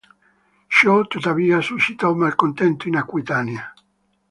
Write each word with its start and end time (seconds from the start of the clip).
Ciò, 0.65 1.05
tuttavia, 1.05 1.61
suscitò 1.61 2.15
malcontento 2.15 2.87
in 2.87 2.95
Aquitania. 2.95 3.71